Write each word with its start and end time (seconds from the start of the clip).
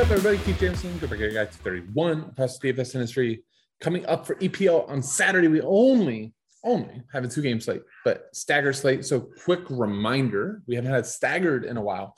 up, 0.00 0.10
everybody? 0.10 0.38
Keith 0.38 0.58
Jameson, 0.58 0.96
Go 0.98 1.06
Back 1.08 1.18
Guy 1.18 1.44
31, 1.44 2.32
Pastor 2.32 2.68
DFS 2.68 2.94
Industry. 2.94 3.44
Coming 3.82 4.06
up 4.06 4.26
for 4.26 4.34
EPL 4.36 4.88
on 4.88 5.02
Saturday, 5.02 5.46
we 5.46 5.60
only, 5.60 6.32
only 6.64 7.02
have 7.12 7.22
a 7.24 7.28
two 7.28 7.42
game 7.42 7.60
slate, 7.60 7.82
but 8.02 8.28
staggered 8.32 8.76
slate. 8.76 9.04
So, 9.04 9.28
quick 9.44 9.60
reminder 9.68 10.62
we 10.66 10.74
haven't 10.74 10.90
had 10.90 11.04
staggered 11.04 11.66
in 11.66 11.76
a 11.76 11.82
while. 11.82 12.14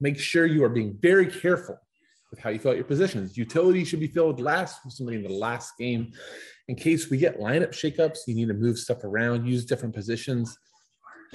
Make 0.00 0.18
sure 0.18 0.46
you 0.46 0.64
are 0.64 0.70
being 0.70 0.96
very 1.02 1.26
careful 1.26 1.78
with 2.30 2.40
how 2.40 2.48
you 2.48 2.58
fill 2.58 2.70
out 2.70 2.78
your 2.78 2.86
positions. 2.86 3.36
Utility 3.36 3.84
should 3.84 4.00
be 4.00 4.08
filled 4.08 4.40
last 4.40 4.82
with 4.82 4.94
somebody 4.94 5.18
in 5.18 5.24
the 5.24 5.28
last 5.28 5.76
game. 5.78 6.12
In 6.68 6.74
case 6.74 7.10
we 7.10 7.18
get 7.18 7.38
lineup 7.38 7.72
shakeups, 7.72 8.20
you 8.26 8.34
need 8.34 8.48
to 8.48 8.54
move 8.54 8.78
stuff 8.78 9.04
around, 9.04 9.46
use 9.46 9.66
different 9.66 9.94
positions. 9.94 10.56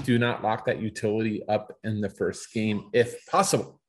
Do 0.04 0.18
not 0.18 0.42
lock 0.42 0.66
that 0.66 0.82
utility 0.82 1.44
up 1.48 1.78
in 1.84 2.02
the 2.02 2.10
first 2.10 2.52
game 2.54 2.90
if 2.92 3.24
possible. 3.28 3.81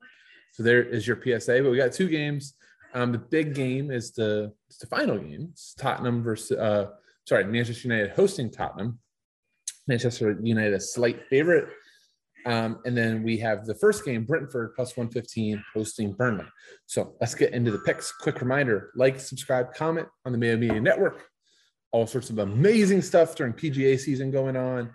So 0.53 0.63
there 0.63 0.83
is 0.83 1.07
your 1.07 1.21
PSA. 1.21 1.61
But 1.63 1.71
we 1.71 1.77
got 1.77 1.93
two 1.93 2.09
games. 2.09 2.55
Um, 2.95 3.11
the 3.11 3.19
big 3.19 3.55
game 3.55 3.91
is 3.91 4.13
the 4.13 4.53
it's 4.69 4.79
the 4.79 4.87
final 4.87 5.19
game. 5.19 5.49
It's 5.51 5.75
Tottenham 5.75 6.23
versus 6.23 6.59
uh, 6.59 6.91
sorry 7.27 7.45
Manchester 7.45 7.89
United 7.89 8.13
hosting 8.13 8.51
Tottenham. 8.51 8.99
Manchester 9.89 10.39
United 10.43 10.75
a 10.75 10.81
slight 10.81 11.27
favorite. 11.29 11.69
Um, 12.45 12.81
and 12.85 12.97
then 12.97 13.23
we 13.23 13.37
have 13.39 13.67
the 13.67 13.75
first 13.77 14.05
game, 14.05 14.25
Brentford 14.25 14.75
plus 14.75 14.97
115 14.97 15.63
hosting 15.75 16.13
Burnley. 16.13 16.45
So 16.87 17.15
let's 17.21 17.35
get 17.35 17.53
into 17.53 17.71
the 17.71 17.79
picks. 17.79 18.13
Quick 18.13 18.41
reminder 18.41 18.91
like, 18.97 19.21
subscribe, 19.21 19.73
comment 19.75 20.09
on 20.25 20.33
the 20.33 20.39
Mayo 20.39 20.57
Media 20.57 20.81
Network. 20.81 21.25
All 21.93 22.07
sorts 22.07 22.31
of 22.31 22.39
amazing 22.39 23.03
stuff 23.03 23.37
during 23.37 23.53
PGA 23.53 23.99
season 23.99 24.31
going 24.31 24.57
on. 24.57 24.91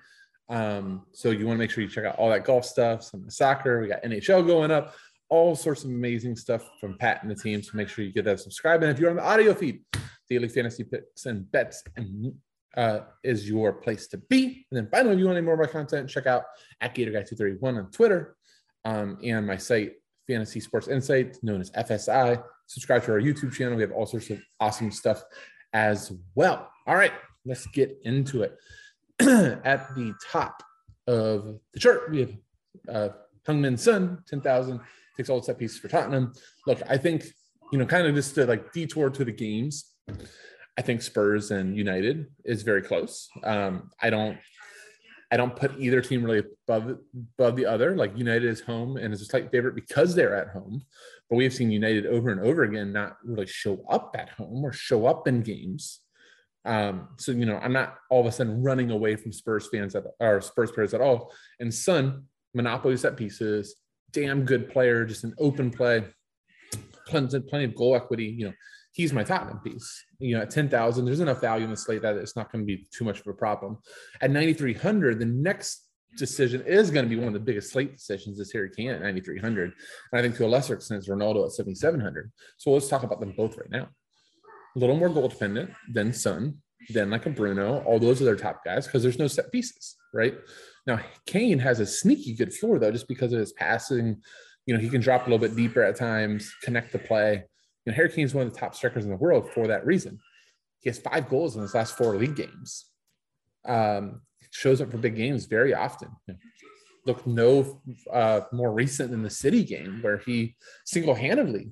Um, 0.50 1.06
so 1.14 1.32
you 1.32 1.46
want 1.46 1.58
to 1.58 1.60
make 1.60 1.72
sure 1.72 1.84
you 1.84 1.90
check 1.90 2.06
out 2.06 2.18
all 2.18 2.30
that 2.30 2.44
golf 2.44 2.66
stuff, 2.66 3.04
some 3.04 3.30
soccer. 3.30 3.81
We 3.81 3.88
got 3.88 4.03
NHL 4.03 4.46
going 4.46 4.72
up 4.72 4.94
all 5.30 5.56
sorts 5.56 5.83
of 5.83 5.89
amazing 5.89 6.36
stuff 6.36 6.70
from 6.80 6.97
Pat 6.97 7.22
and 7.22 7.31
the 7.31 7.36
team. 7.36 7.61
So 7.61 7.72
make 7.73 7.89
sure 7.89 8.06
you 8.06 8.14
get 8.14 8.25
that 8.25 8.39
subscribe. 8.39 8.81
And 8.83 8.92
if 8.92 9.00
you're 9.00 9.09
on 9.09 9.17
the 9.17 9.23
audio 9.23 9.53
feed, 9.53 9.81
daily 10.30 10.47
fantasy 10.47 10.84
picks 10.84 11.25
and 11.25 11.50
bets 11.52 11.84
and 11.95 12.34
uh, 12.75 13.02
is 13.23 13.50
your 13.50 13.73
place 13.73 14.08
to 14.08 14.17
be. 14.17 14.66
And 14.72 14.78
then 14.78 14.88
finally, 14.92 15.14
if 15.14 15.19
you 15.19 15.25
want 15.25 15.38
any 15.38 15.45
more 15.45 15.56
of 15.56 15.59
my 15.59 15.67
content, 15.67 16.09
check 16.09 16.28
out 16.28 16.44
at 16.81 16.94
Gator 16.94 17.11
Guy 17.11 17.23
231 17.23 17.78
on 17.78 17.92
Twitter 17.92 18.36
um, 18.86 19.17
and 19.23 19.45
my 19.45 19.58
site, 19.58 19.94
Fantasy 20.28 20.59
Sports 20.59 20.88
Insight, 20.88 21.38
known 21.41 21.62
as 21.62 21.72
FSI. 21.72 22.41
Subscribe 22.67 23.03
to 23.06 23.14
our 23.14 23.22
YouTube 23.22 23.53
channel. 23.53 23.75
We 23.75 23.81
have 23.81 23.91
all 23.91 24.06
sorts 24.06 24.30
of 24.30 24.39
awesome 24.59 24.91
stuff 24.91 25.23
as 25.73 26.12
well. 26.36 26.69
All 26.86 26.95
right, 26.95 27.14
let's 27.45 27.66
get 27.67 27.97
into 28.03 28.44
it. 28.44 28.58
at 29.19 29.95
the 29.95 30.14
top 30.30 30.62
of 31.08 31.59
the 31.73 31.80
chart, 31.80 32.12
we 32.12 32.19
have 32.19 32.34
uh, 32.88 33.09
Heung-min 33.47 33.78
Son, 33.78 34.23
10,000 34.28 34.80
takes 35.18 35.30
all 35.30 35.40
the 35.40 35.46
set 35.46 35.58
pieces 35.58 35.80
for 35.80 35.88
Tottenham. 35.88 36.34
Look, 36.66 36.82
I 36.88 36.98
think, 36.98 37.26
you 37.72 37.80
know, 37.80 37.86
kind 37.86 38.08
of 38.08 38.16
just 38.16 38.36
to 38.36 38.46
like 38.46 38.72
detour 38.72 39.10
to 39.10 39.26
the 39.26 39.32
games, 39.32 39.94
I 40.78 40.82
think 40.82 41.02
Spurs 41.02 41.52
and 41.52 41.76
United 41.76 42.28
is 42.46 42.62
very 42.62 42.84
close. 42.84 43.28
Um, 43.44 43.90
I 44.02 44.09
don't 44.09 44.38
I 45.30 45.36
don't 45.36 45.56
put 45.56 45.78
either 45.78 46.02
team 46.02 46.24
really 46.24 46.44
above 46.68 47.00
above 47.38 47.56
the 47.56 47.66
other. 47.66 47.96
Like 47.96 48.18
United 48.18 48.46
is 48.46 48.62
home 48.62 48.96
and 48.98 49.14
is 49.14 49.22
a 49.22 49.26
slight 49.26 49.52
favorite 49.52 49.76
because 49.76 50.16
they're 50.16 50.36
at 50.36 50.50
home. 50.50 50.84
But 51.30 51.36
we 51.36 51.44
have 51.44 51.54
seen 51.54 51.72
United 51.72 52.06
over 52.06 52.30
and 52.30 52.40
over 52.40 52.64
again 52.64 52.94
not 52.94 53.18
really 53.24 53.48
show 53.48 53.84
up 53.90 54.16
at 54.18 54.30
home 54.30 54.64
or 54.64 54.72
show 54.72 55.06
up 55.06 55.28
in 55.28 55.42
games. 55.42 56.00
Um, 56.64 57.09
so 57.18 57.31
you 57.31 57.46
know, 57.46 57.58
I'm 57.58 57.74
not 57.74 57.96
all 58.09 58.22
of 58.22 58.28
a 58.28 58.31
sudden 58.31 58.64
running 58.64 58.92
away 58.92 59.16
from 59.16 59.34
Spurs 59.34 59.68
fans 59.68 59.96
at 59.96 60.06
or 60.20 60.42
Spurs 60.42 60.72
players 60.72 60.94
at 60.94 61.02
all. 61.02 61.34
And 61.59 61.74
Son, 61.74 62.26
monopoly 62.54 62.96
set 62.98 63.18
pieces, 63.18 63.76
damn 64.11 64.45
good 64.45 64.69
player, 64.69 65.05
just 65.05 65.23
an 65.23 65.33
open 65.38 65.72
play, 65.72 66.03
plenty, 67.08 67.39
plenty 67.39 67.66
of 67.66 67.75
goal 67.75 67.95
equity. 67.95 68.25
You 68.25 68.47
know, 68.47 68.53
he's 68.94 69.13
my 69.13 69.23
Tottenham 69.23 69.59
piece. 69.59 70.06
You 70.19 70.35
know, 70.35 70.41
at 70.41 70.50
10,000, 70.50 71.06
there's 71.06 71.19
enough 71.19 71.41
value 71.41 71.66
in 71.66 71.72
the 71.72 71.78
slate 71.78 72.01
that 72.01 72.16
it's 72.16 72.35
not 72.35 72.51
going 72.51 72.63
to 72.63 72.66
be 72.66 72.88
too 72.91 73.06
much 73.06 73.19
of 73.19 73.28
a 73.28 73.34
problem. 73.34 73.78
At 74.22 74.31
9,300, 74.31 75.19
the 75.19 75.25
next 75.25 75.88
decision 76.17 76.63
is 76.66 76.90
going 76.90 77.06
to 77.06 77.09
be 77.09 77.16
one 77.16 77.28
of 77.28 77.34
the 77.34 77.40
biggest 77.40 77.72
slate 77.72 77.94
decisions 77.94 78.40
is 78.40 78.51
Harry 78.51 78.69
Kane 78.75 78.90
at 78.90 79.01
9,300. 79.01 79.73
And 80.12 80.19
I 80.19 80.22
think 80.22 80.35
to 80.38 80.46
a 80.46 80.47
lesser 80.47 80.73
extent, 80.73 81.00
it's 81.00 81.09
Ronaldo 81.09 81.46
at 81.46 81.51
7,700. 81.51 82.31
So 82.57 82.72
let's 82.72 82.88
talk 82.88 83.03
about 83.03 83.19
them 83.19 83.34
both 83.38 83.57
right 83.57 83.69
now. 83.69 83.88
A 84.75 84.79
little 84.79 84.97
more 84.97 85.09
goal 85.09 85.28
dependent 85.28 85.72
than 85.91 86.13
Son, 86.13 86.57
then 86.90 87.09
like 87.09 87.25
a 87.25 87.29
Bruno. 87.29 87.84
All 87.84 88.00
those 88.00 88.22
are 88.22 88.25
their 88.25 88.35
top 88.35 88.63
guys 88.66 88.85
because 88.85 89.03
there's 89.03 89.19
no 89.19 89.28
set 89.28 89.51
pieces, 89.51 89.96
right? 90.13 90.35
Now, 90.88 91.02
Kane 91.25 91.59
has 91.59 91.81
a 91.81 91.86
sneaky 91.86 92.34
good 92.34 92.53
floor, 92.53 92.80
though, 92.80 92.92
just 92.92 93.09
because 93.09 93.34
of 93.34 93.40
his 93.40 93.52
passing. 93.52 94.22
You 94.66 94.74
know, 94.74 94.80
he 94.80 94.90
can 94.90 95.02
drop 95.02 95.28
a 95.28 95.30
little 95.30 95.46
bit 95.46 95.56
deeper 95.56 95.84
at 95.84 95.98
times, 95.98 96.52
connect 96.64 96.94
the 96.94 97.00
play. 97.00 97.44
You 97.86 97.92
know, 97.92 97.96
Harry 97.96 98.09
Kane 98.09 98.24
is 98.24 98.34
one 98.34 98.48
of 98.48 98.53
the 98.53 98.59
top 98.59 98.74
strikers 98.74 99.03
in 99.03 99.12
the 99.12 99.18
world 99.18 99.52
for 99.53 99.68
that 99.68 99.86
reason. 99.86 100.18
He 100.80 100.90
has 100.90 100.97
five 100.97 101.28
goals 101.28 101.58
in 101.58 101.62
his 101.62 101.76
last 101.76 101.97
four 101.97 102.16
league 102.16 102.38
games. 102.38 102.86
Um, 103.66 104.22
shows 104.52 104.80
up 104.80 104.90
for 104.90 104.97
big 104.97 105.18
games 105.18 105.46
very 105.46 105.74
often. 105.74 106.09
Look 107.06 107.28
no 107.28 107.81
uh, 108.12 108.42
more 108.53 108.72
recent 108.72 109.12
than 109.12 109.24
the 109.24 109.30
City 109.30 109.66
game 109.66 110.00
where 110.02 110.20
he 110.20 110.56
single-handedly 110.86 111.72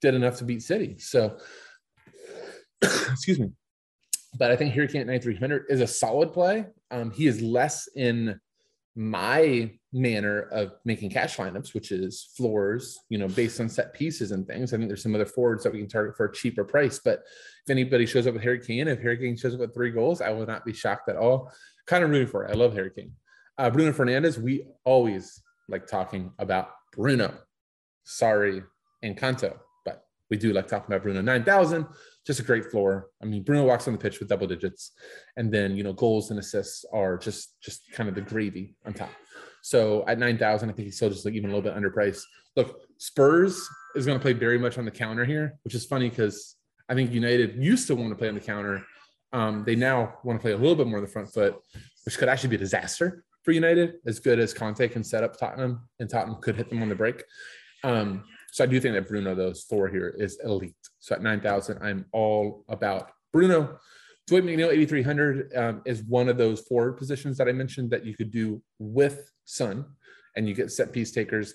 did 0.00 0.14
enough 0.14 0.38
to 0.38 0.44
beat 0.44 0.62
City. 0.62 0.96
So, 0.98 1.38
excuse 2.82 3.38
me 3.38 3.52
but 4.38 4.50
I 4.50 4.56
think 4.56 4.74
Harry 4.74 4.88
Kane 4.88 5.02
at 5.02 5.06
9300 5.06 5.66
is 5.68 5.80
a 5.80 5.86
solid 5.86 6.32
play. 6.32 6.66
Um, 6.90 7.10
he 7.10 7.26
is 7.26 7.40
less 7.40 7.88
in 7.94 8.40
my 8.96 9.70
manner 9.92 10.42
of 10.52 10.72
making 10.84 11.10
cash 11.10 11.36
lineups, 11.36 11.74
which 11.74 11.90
is 11.90 12.30
floors, 12.36 12.98
you 13.08 13.18
know, 13.18 13.28
based 13.28 13.60
on 13.60 13.68
set 13.68 13.92
pieces 13.92 14.30
and 14.30 14.46
things. 14.46 14.72
I 14.72 14.76
think 14.76 14.88
there's 14.88 15.02
some 15.02 15.14
other 15.14 15.26
forwards 15.26 15.64
that 15.64 15.72
we 15.72 15.80
can 15.80 15.88
target 15.88 16.16
for 16.16 16.26
a 16.26 16.32
cheaper 16.32 16.64
price. 16.64 17.00
But 17.04 17.20
if 17.64 17.70
anybody 17.70 18.06
shows 18.06 18.26
up 18.26 18.34
with 18.34 18.42
Harry 18.42 18.60
Kane, 18.60 18.86
if 18.86 19.00
Harry 19.00 19.18
Kane 19.18 19.36
shows 19.36 19.54
up 19.54 19.60
with 19.60 19.74
three 19.74 19.90
goals, 19.90 20.20
I 20.20 20.30
will 20.30 20.46
not 20.46 20.64
be 20.64 20.72
shocked 20.72 21.08
at 21.08 21.16
all. 21.16 21.52
Kind 21.86 22.04
of 22.04 22.10
rooting 22.10 22.28
for 22.28 22.44
it. 22.44 22.50
I 22.50 22.54
love 22.54 22.74
Harry 22.74 22.90
Kane. 22.90 23.12
Uh, 23.58 23.70
Bruno 23.70 23.92
Fernandes, 23.92 24.38
we 24.38 24.66
always 24.84 25.42
like 25.68 25.86
talking 25.86 26.32
about 26.38 26.70
Bruno. 26.92 27.34
Sorry, 28.04 28.62
Encanto, 29.04 29.56
but 29.84 30.04
we 30.30 30.36
do 30.36 30.52
like 30.52 30.68
talking 30.68 30.92
about 30.92 31.02
Bruno. 31.02 31.20
9,000 31.20 31.86
just 32.26 32.40
a 32.40 32.42
great 32.42 32.66
floor. 32.70 33.08
I 33.22 33.26
mean, 33.26 33.42
Bruno 33.42 33.64
walks 33.64 33.86
on 33.86 33.92
the 33.92 33.98
pitch 33.98 34.18
with 34.18 34.28
double 34.28 34.46
digits, 34.46 34.92
and 35.36 35.52
then 35.52 35.76
you 35.76 35.82
know 35.82 35.92
goals 35.92 36.30
and 36.30 36.38
assists 36.38 36.84
are 36.92 37.16
just 37.18 37.60
just 37.62 37.90
kind 37.92 38.08
of 38.08 38.14
the 38.14 38.20
gravy 38.20 38.74
on 38.86 38.94
top. 38.94 39.10
So 39.62 40.04
at 40.06 40.18
nine 40.18 40.38
thousand, 40.38 40.70
I 40.70 40.72
think 40.72 40.86
he's 40.86 40.96
still 40.96 41.10
just 41.10 41.24
like 41.24 41.34
even 41.34 41.50
a 41.50 41.54
little 41.54 41.70
bit 41.70 41.80
underpriced. 41.80 42.22
Look, 42.56 42.80
Spurs 42.98 43.66
is 43.94 44.06
going 44.06 44.18
to 44.18 44.22
play 44.22 44.32
very 44.32 44.58
much 44.58 44.78
on 44.78 44.84
the 44.84 44.90
counter 44.90 45.24
here, 45.24 45.58
which 45.64 45.74
is 45.74 45.84
funny 45.84 46.08
because 46.08 46.56
I 46.88 46.94
think 46.94 47.12
United 47.12 47.56
used 47.62 47.86
to 47.88 47.94
want 47.94 48.10
to 48.10 48.16
play 48.16 48.28
on 48.28 48.34
the 48.34 48.40
counter. 48.40 48.84
Um, 49.32 49.64
they 49.64 49.74
now 49.74 50.14
want 50.22 50.38
to 50.38 50.42
play 50.42 50.52
a 50.52 50.56
little 50.56 50.76
bit 50.76 50.86
more 50.86 50.98
on 50.98 51.04
the 51.04 51.10
front 51.10 51.32
foot, 51.32 51.56
which 52.04 52.18
could 52.18 52.28
actually 52.28 52.50
be 52.50 52.56
a 52.56 52.60
disaster 52.60 53.24
for 53.42 53.52
United. 53.52 53.94
As 54.06 54.20
good 54.20 54.38
as 54.38 54.54
Conte 54.54 54.86
can 54.88 55.02
set 55.02 55.24
up 55.24 55.36
Tottenham, 55.36 55.88
and 55.98 56.08
Tottenham 56.08 56.40
could 56.40 56.56
hit 56.56 56.68
them 56.68 56.82
on 56.82 56.88
the 56.88 56.94
break. 56.94 57.22
Um, 57.82 58.24
so 58.54 58.62
I 58.62 58.68
do 58.68 58.78
think 58.78 58.94
that 58.94 59.08
Bruno, 59.08 59.34
those 59.34 59.64
four 59.64 59.88
here, 59.88 60.14
is 60.16 60.38
elite. 60.44 60.76
So 61.00 61.16
at 61.16 61.22
9,000, 61.22 61.76
I'm 61.82 62.04
all 62.12 62.64
about 62.68 63.10
Bruno. 63.32 63.80
Dwight 64.28 64.44
McNeil, 64.44 64.70
8,300 64.70 65.56
um, 65.56 65.82
is 65.84 66.04
one 66.04 66.28
of 66.28 66.38
those 66.38 66.60
four 66.60 66.92
positions 66.92 67.36
that 67.38 67.48
I 67.48 67.52
mentioned 67.52 67.90
that 67.90 68.06
you 68.06 68.14
could 68.14 68.30
do 68.30 68.62
with 68.78 69.28
Son 69.44 69.84
and 70.36 70.48
you 70.48 70.54
get 70.54 70.70
set 70.70 70.92
piece 70.92 71.10
takers. 71.10 71.54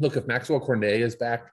Look, 0.00 0.16
if 0.16 0.26
Maxwell 0.26 0.58
Cornet 0.58 1.00
is 1.00 1.14
back, 1.14 1.52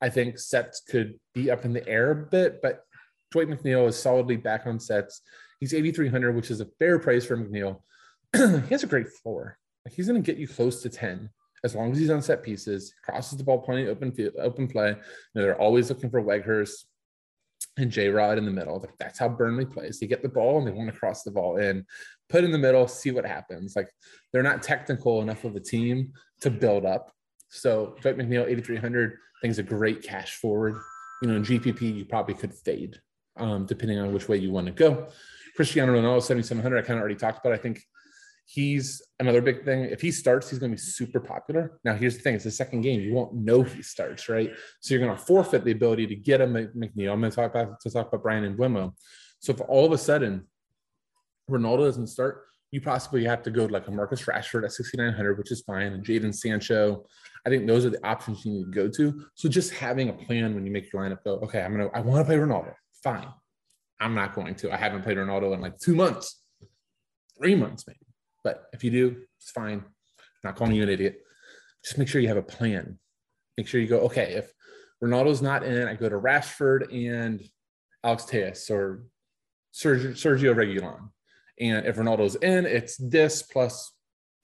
I 0.00 0.08
think 0.08 0.38
sets 0.38 0.82
could 0.88 1.18
be 1.34 1.50
up 1.50 1.64
in 1.64 1.72
the 1.72 1.86
air 1.88 2.12
a 2.12 2.14
bit, 2.14 2.62
but 2.62 2.84
Dwight 3.32 3.48
McNeil 3.48 3.88
is 3.88 4.00
solidly 4.00 4.36
back 4.36 4.68
on 4.68 4.78
sets. 4.78 5.20
He's 5.58 5.74
8,300, 5.74 6.36
which 6.36 6.52
is 6.52 6.60
a 6.60 6.68
fair 6.78 7.00
price 7.00 7.26
for 7.26 7.36
McNeil. 7.36 7.80
he 8.36 8.70
has 8.70 8.84
a 8.84 8.86
great 8.86 9.08
floor. 9.08 9.58
He's 9.90 10.06
going 10.06 10.22
to 10.22 10.32
get 10.32 10.38
you 10.38 10.46
close 10.46 10.80
to 10.82 10.90
10 10.90 11.28
as 11.64 11.74
long 11.74 11.92
as 11.92 11.98
he's 11.98 12.10
on 12.10 12.22
set 12.22 12.42
pieces, 12.42 12.94
crosses 13.04 13.38
the 13.38 13.44
ball 13.44 13.60
plenty 13.60 13.86
open 13.86 14.12
field, 14.12 14.34
open 14.38 14.68
play. 14.68 14.90
You 14.90 14.96
know, 15.34 15.42
they're 15.42 15.60
always 15.60 15.88
looking 15.88 16.10
for 16.10 16.22
Weghorst 16.22 16.84
and 17.76 17.90
J 17.90 18.08
Rod 18.08 18.38
in 18.38 18.44
the 18.44 18.50
middle. 18.50 18.78
Like 18.78 18.96
that's 18.98 19.18
how 19.18 19.28
Burnley 19.28 19.66
plays. 19.66 19.98
They 19.98 20.06
get 20.06 20.22
the 20.22 20.28
ball 20.28 20.58
and 20.58 20.66
they 20.66 20.70
want 20.70 20.92
to 20.92 20.98
cross 20.98 21.22
the 21.22 21.30
ball 21.30 21.56
in, 21.56 21.84
put 22.28 22.44
in 22.44 22.52
the 22.52 22.58
middle, 22.58 22.86
see 22.88 23.10
what 23.10 23.26
happens. 23.26 23.76
Like 23.76 23.88
they're 24.32 24.42
not 24.42 24.62
technical 24.62 25.22
enough 25.22 25.44
of 25.44 25.56
a 25.56 25.60
team 25.60 26.12
to 26.40 26.50
build 26.50 26.84
up. 26.84 27.12
So 27.48 27.96
Dwight 28.00 28.18
McNeil, 28.18 28.46
8,300, 28.46 29.12
I 29.12 29.16
think 29.40 29.50
is 29.50 29.58
a 29.58 29.62
great 29.62 30.02
cash 30.02 30.36
forward. 30.36 30.76
You 31.22 31.28
know, 31.28 31.36
in 31.36 31.42
GPP, 31.42 31.96
you 31.96 32.04
probably 32.04 32.34
could 32.34 32.52
fade 32.52 33.00
um, 33.36 33.66
depending 33.66 33.98
on 33.98 34.12
which 34.12 34.28
way 34.28 34.36
you 34.36 34.50
want 34.50 34.66
to 34.66 34.72
go. 34.72 35.08
Cristiano 35.54 35.94
Ronaldo, 35.94 36.22
7,700, 36.22 36.78
I 36.78 36.82
kind 36.82 36.98
of 36.98 37.00
already 37.00 37.14
talked 37.14 37.44
about. 37.44 37.58
I 37.58 37.62
think 37.62 37.82
he's 38.46 39.02
another 39.18 39.42
big 39.42 39.64
thing. 39.64 39.84
If 39.84 40.00
he 40.00 40.10
starts, 40.10 40.48
he's 40.48 40.58
going 40.58 40.70
to 40.70 40.76
be 40.76 40.80
super 40.80 41.20
popular. 41.20 41.78
Now, 41.84 41.94
here's 41.94 42.16
the 42.16 42.22
thing: 42.22 42.34
it's 42.34 42.44
the 42.44 42.50
second 42.50 42.80
game. 42.80 43.00
You 43.00 43.12
won't 43.12 43.34
know 43.34 43.62
he 43.62 43.82
starts, 43.82 44.28
right? 44.28 44.52
So 44.80 44.94
you're 44.94 45.04
going 45.04 45.16
to 45.16 45.22
forfeit 45.22 45.64
the 45.64 45.72
ability 45.72 46.06
to 46.06 46.16
get 46.16 46.40
a 46.40 46.46
McNeil. 46.46 47.12
I'm 47.12 47.20
going 47.20 47.30
to 47.30 47.36
talk 47.36 47.50
about 47.50 47.80
to 47.80 47.90
talk 47.90 48.08
about 48.08 48.22
Bryan 48.22 48.56
Mbeumo. 48.56 48.94
So 49.40 49.52
if 49.52 49.60
all 49.62 49.84
of 49.84 49.92
a 49.92 49.98
sudden 49.98 50.46
Ronaldo 51.50 51.86
doesn't 51.86 52.06
start, 52.06 52.44
you 52.70 52.80
possibly 52.80 53.24
have 53.24 53.42
to 53.42 53.50
go 53.50 53.66
to 53.66 53.72
like 53.72 53.88
a 53.88 53.90
Marcus 53.90 54.22
Rashford 54.22 54.64
at 54.64 54.72
6,900, 54.72 55.38
which 55.38 55.52
is 55.52 55.62
fine, 55.62 55.92
and 55.92 56.04
Jadon 56.04 56.34
Sancho. 56.34 57.04
I 57.44 57.48
think 57.48 57.66
those 57.66 57.84
are 57.84 57.90
the 57.90 58.04
options 58.04 58.44
you 58.44 58.52
need 58.52 58.64
to 58.64 58.70
go 58.70 58.88
to. 58.88 59.26
So 59.34 59.48
just 59.48 59.72
having 59.72 60.08
a 60.08 60.12
plan 60.12 60.54
when 60.54 60.66
you 60.66 60.72
make 60.72 60.92
your 60.92 61.02
lineup, 61.02 61.22
go, 61.24 61.34
okay, 61.44 61.62
I'm 61.62 61.72
gonna, 61.72 61.88
I 61.94 62.00
want 62.00 62.20
to 62.20 62.24
play 62.24 62.36
Ronaldo. 62.36 62.74
Fine. 63.04 63.28
I'm 64.00 64.14
not 64.14 64.34
going 64.34 64.56
to. 64.56 64.72
I 64.72 64.76
haven't 64.76 65.02
played 65.02 65.16
Ronaldo 65.16 65.54
in 65.54 65.60
like 65.60 65.78
two 65.78 65.94
months, 65.94 66.42
three 67.38 67.54
months 67.54 67.84
maybe. 67.86 68.05
But 68.46 68.66
if 68.72 68.84
you 68.84 68.92
do, 68.92 69.16
it's 69.40 69.50
fine. 69.50 69.78
I'm 69.78 70.44
not 70.44 70.54
calling 70.54 70.76
you 70.76 70.84
an 70.84 70.88
idiot. 70.88 71.18
Just 71.84 71.98
make 71.98 72.06
sure 72.06 72.20
you 72.20 72.28
have 72.28 72.36
a 72.36 72.42
plan. 72.42 72.96
Make 73.58 73.66
sure 73.66 73.80
you 73.80 73.88
go, 73.88 73.98
okay, 74.02 74.34
if 74.34 74.52
Ronaldo's 75.02 75.42
not 75.42 75.64
in, 75.64 75.88
I 75.88 75.96
go 75.96 76.08
to 76.08 76.14
Rashford 76.14 76.94
and 76.94 77.42
Alex 78.04 78.24
Telles 78.26 78.70
or 78.70 79.02
Sergio, 79.74 80.54
Reguilon. 80.54 81.08
And 81.58 81.86
if 81.86 81.96
Ronaldo's 81.96 82.36
in, 82.36 82.66
it's 82.66 82.96
this 82.98 83.42
plus 83.42 83.92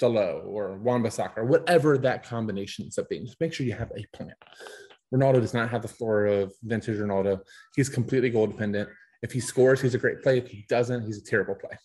Dalot 0.00 0.46
or 0.46 0.78
Wan-Bissaka 0.78 1.37
or 1.37 1.44
whatever 1.44 1.96
that 1.99 2.25
combination 2.25 2.84
ends 2.84 2.99
up 2.99 3.08
being. 3.08 3.25
Just 3.25 3.40
make 3.40 3.52
sure 3.52 3.64
you 3.64 3.75
have 3.75 3.93
a 3.96 4.04
plan. 4.16 4.34
Ronaldo 5.14 5.40
does 5.40 5.54
not 5.54 5.70
have 5.70 5.82
the 5.82 5.87
floor 5.87 6.26
of 6.26 6.52
vintage 6.64 6.99
Ronaldo. 6.99 7.38
He's 7.76 7.88
completely 7.88 8.31
goal 8.31 8.49
dependent. 8.49 8.88
If 9.22 9.31
he 9.31 9.38
scores, 9.38 9.81
he's 9.81 9.94
a 9.94 9.99
great 9.99 10.25
play. 10.25 10.38
If 10.38 10.49
he 10.49 10.66
doesn't, 10.69 11.06
he's 11.06 11.19
a 11.19 11.25
terrible 11.25 11.54
play. 11.54 11.78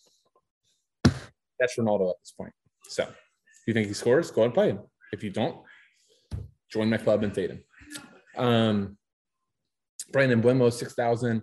That's 1.58 1.76
Ronaldo 1.76 2.10
at 2.10 2.16
this 2.20 2.32
point. 2.32 2.52
So 2.84 3.02
if 3.02 3.66
you 3.66 3.74
think 3.74 3.88
he 3.88 3.94
scores, 3.94 4.30
go 4.30 4.44
and 4.44 4.54
play 4.54 4.70
him. 4.70 4.80
If 5.12 5.22
you 5.22 5.30
don't, 5.30 5.56
join 6.70 6.90
my 6.90 6.96
club 6.98 7.22
and 7.24 7.34
fade 7.34 7.50
him. 7.50 7.64
Um, 8.36 8.98
Brandon 10.12 10.42
Mbeumo, 10.42 10.72
6,000, 10.72 11.42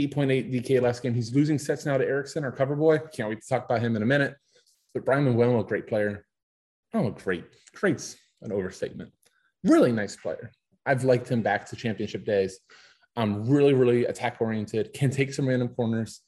8.8 0.00 0.52
DK 0.52 0.80
last 0.80 1.02
game. 1.02 1.14
He's 1.14 1.34
losing 1.34 1.58
sets 1.58 1.86
now 1.86 1.96
to 1.96 2.04
Eriksen, 2.04 2.44
our 2.44 2.52
cover 2.52 2.76
boy. 2.76 2.98
Can't 3.14 3.28
wait 3.28 3.40
to 3.40 3.48
talk 3.48 3.64
about 3.64 3.80
him 3.80 3.96
in 3.96 4.02
a 4.02 4.06
minute. 4.06 4.34
But 4.94 5.04
Bryan 5.04 5.24
Mbeumo, 5.24 5.66
great 5.66 5.86
player. 5.86 6.26
Oh, 6.94 7.10
great. 7.10 7.44
Great's 7.74 8.16
an 8.42 8.52
overstatement. 8.52 9.12
Really 9.64 9.92
nice 9.92 10.16
player. 10.16 10.50
I've 10.84 11.04
liked 11.04 11.28
him 11.28 11.42
back 11.42 11.66
to 11.66 11.76
championship 11.76 12.24
days. 12.24 12.58
Um, 13.16 13.48
really, 13.48 13.74
really 13.74 14.06
attack 14.06 14.38
oriented, 14.40 14.92
can 14.92 15.10
take 15.10 15.32
some 15.32 15.48
random 15.48 15.68
corners, 15.68 16.20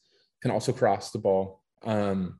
can 0.43 0.51
also 0.51 0.73
cross 0.73 1.11
the 1.11 1.19
ball. 1.19 1.63
Um, 1.83 2.39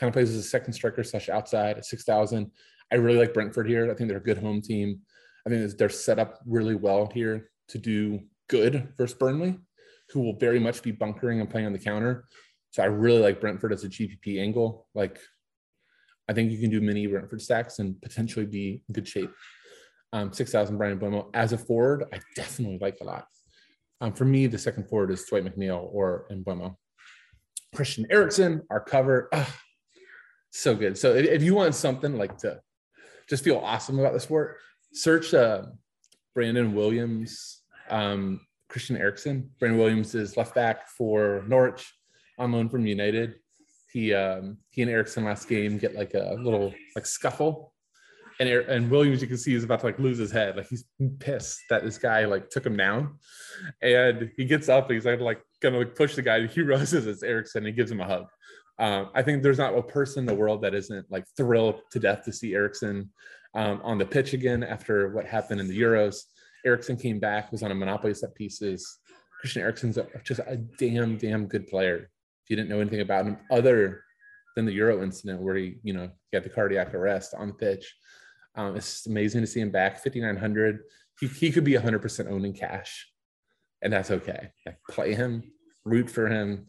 kind 0.00 0.08
of 0.08 0.14
plays 0.14 0.30
as 0.30 0.36
a 0.36 0.42
second 0.42 0.72
striker 0.72 1.04
slash 1.04 1.28
outside 1.28 1.76
at 1.76 1.84
6,000. 1.84 2.50
I 2.90 2.96
really 2.96 3.18
like 3.18 3.34
Brentford 3.34 3.68
here. 3.68 3.90
I 3.90 3.94
think 3.94 4.08
they're 4.08 4.18
a 4.18 4.22
good 4.22 4.38
home 4.38 4.62
team. 4.62 5.00
I 5.46 5.50
think 5.50 5.76
they're 5.76 5.90
set 5.90 6.18
up 6.18 6.40
really 6.46 6.74
well 6.74 7.10
here 7.12 7.50
to 7.68 7.78
do 7.78 8.20
good 8.48 8.94
versus 8.96 9.16
Burnley, 9.16 9.58
who 10.08 10.20
will 10.20 10.38
very 10.38 10.58
much 10.58 10.82
be 10.82 10.90
bunkering 10.90 11.40
and 11.40 11.50
playing 11.50 11.66
on 11.66 11.74
the 11.74 11.78
counter. 11.78 12.24
So 12.70 12.82
I 12.82 12.86
really 12.86 13.20
like 13.20 13.42
Brentford 13.42 13.74
as 13.74 13.84
a 13.84 13.88
GPP 13.88 14.40
angle. 14.40 14.88
Like, 14.94 15.18
I 16.28 16.32
think 16.32 16.50
you 16.50 16.58
can 16.58 16.70
do 16.70 16.80
mini 16.80 17.06
Brentford 17.06 17.42
stacks 17.42 17.78
and 17.78 18.00
potentially 18.00 18.46
be 18.46 18.82
in 18.88 18.92
good 18.94 19.06
shape. 19.06 19.30
Um, 20.14 20.32
6,000 20.32 20.78
Bryan 20.78 20.98
Mbeumo 20.98 21.28
as 21.34 21.52
a 21.52 21.58
forward, 21.58 22.04
I 22.12 22.20
definitely 22.36 22.78
like 22.80 22.96
a 23.02 23.04
lot. 23.04 23.26
Um, 24.00 24.14
for 24.14 24.24
me, 24.24 24.46
the 24.46 24.58
second 24.58 24.88
forward 24.88 25.10
is 25.10 25.24
Dwight 25.26 25.44
McNeil 25.44 25.88
or 25.92 26.26
Mbeumo. 26.32 26.76
Christian 27.74 28.06
Eriksen, 28.10 28.62
our 28.70 28.80
cover, 28.80 29.28
ah, 29.32 29.60
so 30.50 30.74
good. 30.74 30.98
So 30.98 31.14
if, 31.14 31.26
if, 31.26 31.42
you 31.42 31.54
want 31.54 31.74
something 31.74 32.16
like 32.16 32.38
to 32.38 32.60
just 33.28 33.44
feel 33.44 33.58
awesome 33.58 33.98
about 33.98 34.12
the 34.12 34.20
sport, 34.20 34.58
search 34.92 35.32
uh, 35.34 35.62
Brandon 36.34 36.74
Williams, 36.74 37.62
um, 37.88 38.40
Christian 38.68 38.96
Eriksen. 38.96 39.50
Brandon 39.58 39.78
Williams 39.78 40.14
is 40.14 40.36
left 40.36 40.54
back 40.54 40.88
for 40.88 41.44
Norwich 41.46 41.92
on 42.38 42.52
loan 42.52 42.68
from 42.68 42.86
United. 42.86 43.34
He 43.92 44.14
um, 44.14 44.58
he 44.70 44.82
and 44.82 44.90
Eriksen 44.90 45.24
last 45.24 45.48
game 45.48 45.78
get 45.78 45.94
like 45.94 46.14
a 46.14 46.36
little 46.38 46.72
like 46.94 47.06
scuffle 47.06 47.74
and 48.40 48.48
and 48.48 48.90
Williams, 48.90 49.20
you 49.20 49.28
can 49.28 49.36
see, 49.36 49.54
is 49.54 49.64
about 49.64 49.80
to 49.80 49.86
like 49.86 49.98
lose 49.98 50.18
his 50.18 50.32
head. 50.32 50.56
Like 50.56 50.68
he's 50.68 50.84
pissed 51.18 51.60
that 51.68 51.84
this 51.84 51.98
guy 51.98 52.24
like 52.24 52.48
took 52.48 52.64
him 52.64 52.76
down, 52.76 53.18
and 53.82 54.32
he 54.36 54.46
gets 54.46 54.68
up 54.68 54.86
and 54.86 54.94
he's 54.94 55.04
like 55.04 55.20
like 55.20 55.42
gonna 55.60 55.78
like 55.78 55.94
push 55.94 56.16
the 56.16 56.22
guy. 56.22 56.46
He 56.46 56.62
rises 56.62 57.06
as 57.06 57.22
Eriksen 57.22 57.58
and 57.58 57.66
he 57.66 57.72
gives 57.72 57.90
him 57.90 58.00
a 58.00 58.06
hug. 58.06 58.26
Um, 58.78 59.10
I 59.14 59.22
think 59.22 59.42
there's 59.42 59.58
not 59.58 59.76
a 59.76 59.82
person 59.82 60.20
in 60.20 60.26
the 60.26 60.34
world 60.34 60.62
that 60.62 60.74
isn't 60.74 61.06
like 61.10 61.24
thrilled 61.36 61.82
to 61.92 62.00
death 62.00 62.24
to 62.24 62.32
see 62.32 62.54
Eriksen 62.54 63.10
um, 63.54 63.80
on 63.84 63.98
the 63.98 64.06
pitch 64.06 64.32
again 64.32 64.64
after 64.64 65.10
what 65.10 65.26
happened 65.26 65.60
in 65.60 65.68
the 65.68 65.78
Euros. 65.78 66.22
Eriksen 66.64 66.96
came 66.96 67.20
back, 67.20 67.52
was 67.52 67.62
on 67.62 67.70
a 67.70 67.74
monopoly 67.74 68.14
set 68.14 68.34
pieces. 68.34 68.98
Christian 69.40 69.62
Eriksen's 69.62 69.98
a, 69.98 70.06
just 70.24 70.40
a 70.40 70.56
damn, 70.78 71.18
damn 71.18 71.46
good 71.46 71.66
player. 71.66 72.10
If 72.44 72.50
you 72.50 72.56
didn't 72.56 72.70
know 72.70 72.80
anything 72.80 73.02
about 73.02 73.26
him, 73.26 73.36
other 73.50 74.02
than 74.56 74.64
the 74.64 74.72
Euro 74.72 75.02
incident 75.02 75.42
where 75.42 75.56
he, 75.56 75.76
you 75.82 75.92
know, 75.92 76.10
he 76.30 76.36
had 76.36 76.44
the 76.44 76.50
cardiac 76.50 76.94
arrest 76.94 77.34
on 77.36 77.48
the 77.48 77.54
pitch, 77.54 77.94
um, 78.54 78.76
it's 78.76 79.06
amazing 79.06 79.40
to 79.42 79.46
see 79.46 79.60
him 79.60 79.70
back 79.70 80.02
5,900. 80.02 80.80
He, 81.20 81.26
he 81.26 81.52
could 81.52 81.64
be 81.64 81.74
100% 81.74 82.30
owned 82.30 82.44
in 82.44 82.52
cash, 82.52 83.08
and 83.82 83.92
that's 83.92 84.10
okay. 84.10 84.50
Like, 84.66 84.78
play 84.88 85.14
him, 85.14 85.52
root 85.84 86.10
for 86.10 86.26
him, 86.28 86.66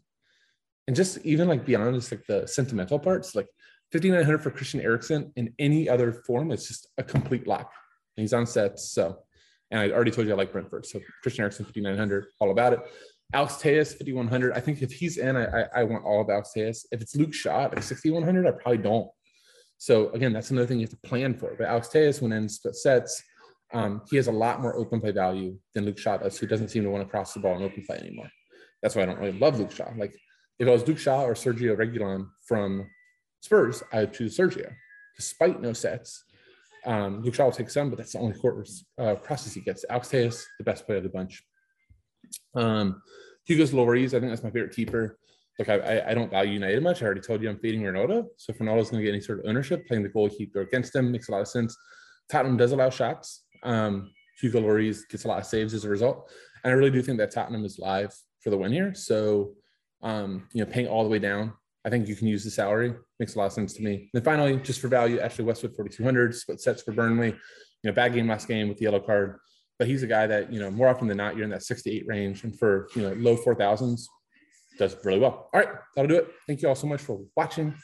and 0.88 0.95
just 0.95 1.19
even 1.19 1.48
like 1.48 1.66
beyond 1.66 1.95
just 1.95 2.12
like 2.12 2.25
the 2.28 2.48
sentimental 2.48 3.00
parts, 3.00 3.36
like 3.36 3.48
5,900 3.92 4.42
for 4.42 4.51
Christian 4.51 4.81
Eriksen 4.81 5.31
in 5.36 5.54
any 5.60 5.88
other 5.88 6.12
form, 6.25 6.51
it's 6.51 6.68
just 6.68 6.88
a 6.98 7.04
complete 7.04 7.48
lock. 7.48 7.72
And 8.18 8.24
he's 8.24 8.34
on 8.34 8.45
sets. 8.45 8.92
So, 8.92 9.18
and 9.69 9.80
I 9.80 9.92
already 9.92 10.12
told 10.12 10.27
you 10.27 10.34
I 10.34 10.38
like 10.38 10.51
Brentford. 10.51 10.86
So 10.86 11.00
Christian 11.22 11.44
Eriksen, 11.44 11.66
5,900, 11.66 12.25
all 12.39 12.51
about 12.51 12.74
it. 12.74 12.80
Alex 13.34 13.57
Telles, 13.57 13.94
5,100. 13.94 14.54
I 14.54 14.60
think 14.60 14.81
if 14.81 14.92
he's 14.92 15.18
in, 15.18 15.38
I, 15.38 15.45
I, 15.45 15.66
I 15.77 15.84
want 15.84 16.04
all 16.04 16.22
of 16.22 16.30
Alex 16.30 16.51
Telles. 16.54 16.86
If 16.92 17.01
it's 17.01 17.16
Luke 17.16 17.34
Shaw 17.34 17.66
at 17.66 17.84
6,100, 17.84 18.48
I 18.48 18.51
probably 18.51 18.77
don't. 18.80 19.10
So 19.81 20.12
again, 20.12 20.31
that's 20.31 20.51
another 20.51 20.68
thing 20.68 20.78
you 20.78 20.86
have 20.86 20.92
to 20.92 21.10
plan 21.10 21.33
for. 21.33 21.56
But 21.57 21.66
Alex 21.66 21.88
Telles, 21.88 22.22
when 22.22 22.31
in 22.33 22.48
sets, 22.48 23.24
um, 23.74 24.04
he 24.12 24.16
has 24.16 24.28
a 24.28 24.31
lot 24.31 24.62
more 24.62 24.75
open 24.75 25.01
play 25.01 25.10
value 25.10 25.57
than 25.74 25.86
Luke 25.86 25.98
Shaw 25.98 26.18
does, 26.18 26.38
who 26.38 26.45
doesn't 26.45 26.68
seem 26.68 26.83
to 26.83 26.92
want 26.92 27.04
to 27.04 27.10
cross 27.10 27.33
the 27.33 27.39
ball 27.39 27.56
in 27.56 27.63
open 27.63 27.83
play 27.88 27.98
anymore. 27.98 28.30
That's 28.83 28.95
why 28.95 29.01
I 29.01 29.06
don't 29.07 29.18
really 29.18 29.39
love 29.39 29.57
Luke 29.57 29.72
Shaw. 29.72 29.89
Like 29.98 30.13
if 30.60 30.68
it 30.68 30.69
was 30.69 30.88
Luke 30.88 31.00
Shaw 31.00 31.24
or 31.24 31.33
Sergio 31.33 31.75
Reguilon 31.75 32.28
from 32.45 32.92
Spurs, 33.39 33.81
I 33.92 34.01
would 34.01 34.13
choose 34.13 34.38
Sergio, 34.38 34.72
despite 35.16 35.60
no 35.60 35.74
sets. 35.74 36.25
Um, 36.86 37.24
Luke 37.24 37.34
Shaw 37.34 37.45
will 37.45 37.51
take 37.51 37.72
some, 37.72 37.89
but 37.89 37.98
that's 37.98 38.12
the 38.12 38.19
only 38.19 38.38
court 38.38 38.69
uh, 39.00 39.16
crosses 39.16 39.56
he 39.56 39.62
gets. 39.62 39.84
Alex 39.89 40.10
Telles, 40.10 40.45
the 40.60 40.63
best 40.63 40.86
player 40.86 41.00
of 41.00 41.04
the 41.06 41.10
bunch. 41.10 41.42
Um, 42.54 43.01
Hugo's 43.50 43.72
Lloris, 43.72 44.10
I 44.10 44.19
think 44.19 44.30
that's 44.30 44.44
my 44.44 44.51
favorite 44.51 44.75
keeper 44.75 45.18
look, 45.62 45.84
I, 45.84 46.02
I 46.08 46.13
don't 46.13 46.31
value 46.31 46.54
United 46.54 46.81
much. 46.81 47.02
I 47.02 47.06
already 47.06 47.22
told 47.22 47.42
you 47.42 47.50
I'm 47.50 47.60
feeding 47.60 47.81
Ronaldo. 47.81 48.25
So 48.38 48.52
if 48.52 48.60
Ronaldo's 48.60 48.90
going 48.90 49.02
to 49.02 49.06
get 49.06 49.13
any 49.13 49.22
sort 49.22 49.40
of 49.40 49.46
ownership, 49.48 49.88
playing 49.88 50.04
the 50.04 50.10
goalkeeper 50.10 50.62
against 50.62 50.96
him 50.96 51.12
makes 51.12 51.30
a 51.30 51.32
lot 51.32 51.41
of 51.41 51.48
sense. 51.48 51.77
Tottenham 52.30 52.58
does 52.58 52.72
allow 52.72 52.89
shots. 52.89 53.46
Um, 53.63 54.12
Hugo 54.39 54.62
Lloris 54.62 55.08
gets 55.10 55.25
a 55.25 55.27
lot 55.27 55.39
of 55.39 55.46
saves 55.46 55.74
as 55.74 55.86
a 55.86 55.89
result. 55.89 56.32
And 56.63 56.72
I 56.72 56.75
really 56.75 56.91
do 56.91 57.01
think 57.01 57.18
that 57.20 57.32
Tottenham 57.32 57.65
is 57.65 57.77
live 57.77 58.13
for 58.39 58.50
the 58.50 58.58
win 58.58 58.72
here. 58.72 58.94
So, 58.94 59.53
um, 60.01 60.48
you 60.53 60.63
know, 60.63 60.72
paying 60.72 60.88
all 60.88 61.03
the 61.03 61.10
way 61.10 61.20
down, 61.20 61.53
I 61.86 61.89
think 61.89 62.08
you 62.08 62.15
can 62.15 62.27
use 62.27 62.44
the 62.44 62.51
salary. 62.51 62.94
Makes 63.20 63.36
a 63.36 63.39
lot 63.39 63.46
of 63.46 63.53
sense 63.53 63.74
to 63.74 63.84
me. 63.84 64.10
And 64.13 64.24
finally, 64.24 64.58
just 64.58 64.80
for 64.80 64.88
value, 64.88 65.20
Ashley 65.20 65.46
Westwood, 65.46 65.75
4,200, 65.75 66.36
split 66.36 66.62
sets 66.62 66.82
for 66.82 66.91
Burnley. 66.91 67.30
You 67.30 67.89
know, 67.89 67.91
bad 67.91 68.13
game 68.13 68.27
last 68.27 68.48
game 68.48 68.68
with 68.68 68.77
the 68.77 68.84
yellow 68.84 69.00
card. 69.00 69.38
But 69.77 69.88
he's 69.88 70.03
a 70.03 70.08
guy 70.08 70.27
that, 70.27 70.51
you 70.51 70.60
know, 70.60 70.70
more 70.72 70.88
often 70.88 71.08
than 71.08 71.18
not, 71.18 71.36
you're 71.36 71.44
in 71.44 71.50
that 71.51 71.63
six 71.63 71.82
to 71.84 71.91
eight 71.91 72.06
range. 72.08 72.44
And 72.44 72.58
for, 72.58 72.88
you 72.96 73.01
know, 73.01 73.13
low 73.13 73.36
4,000s, 73.36 74.01
does 74.78 74.96
really 75.04 75.20
well. 75.20 75.50
All 75.54 75.60
right, 75.60 75.70
that'll 75.96 76.10
do 76.10 76.16
it. 76.16 76.28
Thank 76.48 76.62
you 76.62 76.70
all 76.70 76.75
so 76.75 76.88
much 76.88 77.01
for 77.01 77.20
watching. 77.36 77.75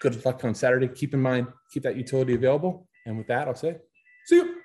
Good 0.00 0.24
luck 0.24 0.44
on 0.44 0.54
Saturday. 0.54 0.88
Keep 0.88 1.14
in 1.14 1.22
mind, 1.22 1.48
keep 1.72 1.82
that 1.84 1.96
utility 1.96 2.34
available. 2.34 2.88
And 3.06 3.18
with 3.18 3.26
that, 3.28 3.48
I'll 3.48 3.54
say, 3.54 3.76
see 4.26 4.36
you. 4.36 4.61